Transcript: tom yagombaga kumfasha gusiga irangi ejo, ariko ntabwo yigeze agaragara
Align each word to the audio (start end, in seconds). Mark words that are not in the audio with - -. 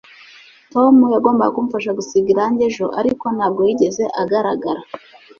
tom 0.73 0.95
yagombaga 1.15 1.55
kumfasha 1.55 1.97
gusiga 1.99 2.27
irangi 2.33 2.61
ejo, 2.69 2.85
ariko 2.99 3.25
ntabwo 3.35 3.59
yigeze 3.67 4.03
agaragara 4.21 4.81